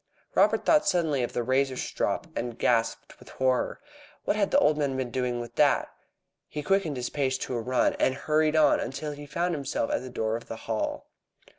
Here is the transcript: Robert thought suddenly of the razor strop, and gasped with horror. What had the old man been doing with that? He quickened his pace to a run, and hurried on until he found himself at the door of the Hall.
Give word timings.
Robert 0.33 0.65
thought 0.65 0.87
suddenly 0.87 1.21
of 1.21 1.33
the 1.33 1.43
razor 1.43 1.77
strop, 1.77 2.25
and 2.35 2.57
gasped 2.57 3.19
with 3.19 3.29
horror. 3.29 3.79
What 4.25 4.35
had 4.35 4.49
the 4.49 4.57
old 4.57 4.75
man 4.79 4.97
been 4.97 5.11
doing 5.11 5.39
with 5.39 5.53
that? 5.57 5.89
He 6.47 6.63
quickened 6.63 6.97
his 6.97 7.11
pace 7.11 7.37
to 7.37 7.53
a 7.53 7.61
run, 7.61 7.93
and 7.99 8.15
hurried 8.15 8.55
on 8.55 8.79
until 8.79 9.11
he 9.11 9.27
found 9.27 9.53
himself 9.53 9.91
at 9.91 10.01
the 10.01 10.09
door 10.09 10.35
of 10.35 10.47
the 10.47 10.55
Hall. 10.65 11.05